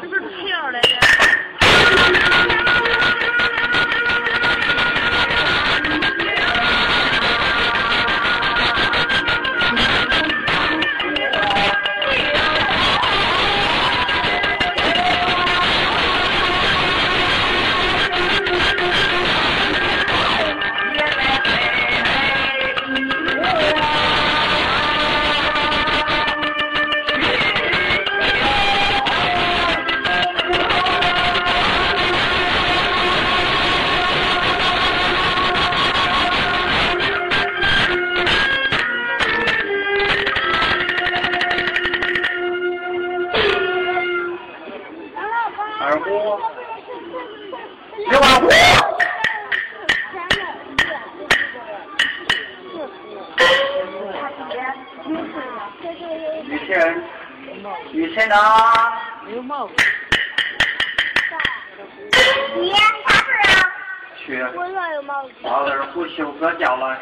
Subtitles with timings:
[0.00, 1.55] 是不是票来的？
[58.26, 58.92] 雨辰呐，
[59.26, 59.68] 刘茂，
[62.54, 62.74] 爹，
[63.06, 63.70] 啥事啊？
[64.18, 65.34] 去我哪有帽子。
[65.44, 66.98] 把二虎休哥叫来，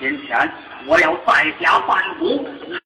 [0.00, 0.50] 今天
[0.86, 2.44] 我要在家办公。
[2.56, 2.80] 亲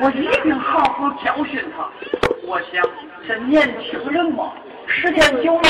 [0.00, 1.88] 我一定好好教训他。
[2.46, 2.82] 我想
[3.26, 4.52] 这年轻人嘛，
[4.86, 5.68] 时间久了，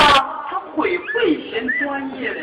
[0.48, 2.34] 他会回心转意的。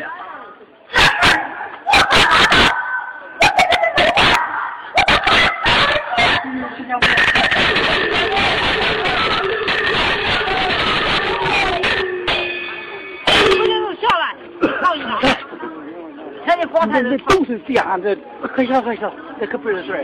[6.44, 7.00] 嗯亲家母。
[9.02, 9.11] 不
[16.86, 18.16] 看你光看这都是这样，这
[18.54, 20.02] 很小很小，这可不是事儿。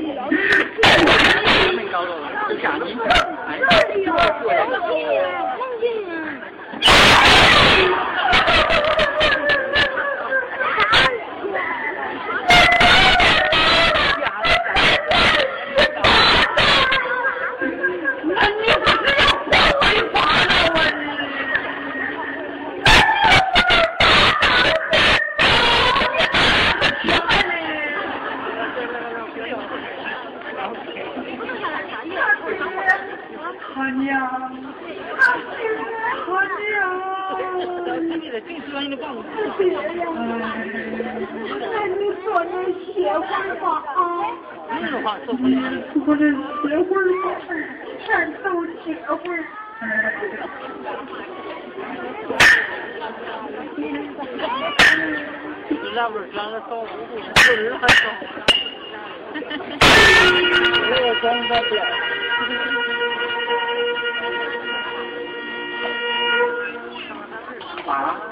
[34.08, 34.16] 他娘，
[35.18, 36.76] 他娘。
[41.60, 43.64] 那你坐那儿歇会儿吧
[43.94, 43.98] 啊！
[44.78, 45.52] 你说话说不了。
[46.06, 47.26] 我这歇会儿吧。
[48.06, 48.06] 全
[48.42, 48.46] 都
[48.82, 49.36] 歇会儿。
[55.94, 58.00] 那不是转了少五步，不是还少。
[61.00, 61.72] 我装个边。
[67.88, 68.28] 啊！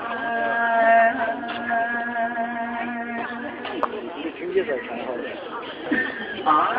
[4.16, 5.22] 你听的是挺好的。
[6.44, 6.76] 啊！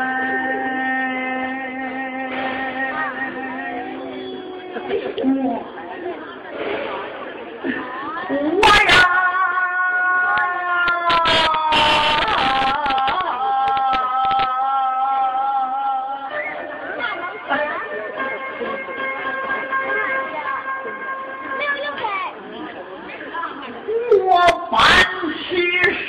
[25.49, 25.55] 七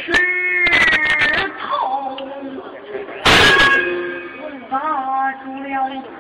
[0.05, 0.13] 十
[1.61, 2.19] 头，
[4.71, 4.75] 拉
[5.45, 5.67] 住了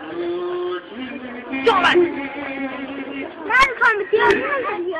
[0.08, 1.64] 自己的。
[1.64, 2.14] 叫看不清，
[3.48, 4.94] 看不清。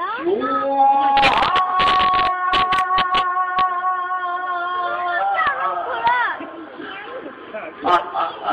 [7.85, 8.47] 啊啊啊！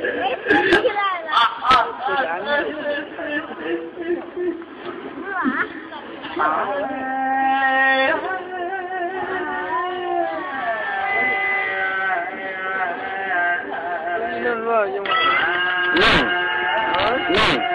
[0.00, 0.02] 哎，
[0.82, 1.30] 起来了！
[1.30, 1.72] 啊啊
[2.10, 2.42] 啊！
[14.32, 15.08] 你说什么？
[15.94, 16.02] 能，
[16.94, 16.98] 啊，
[17.28, 17.69] 能。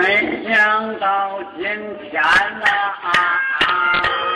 [0.00, 2.66] 没想到今天呐
[3.02, 3.10] 啊
[3.60, 4.27] 啊。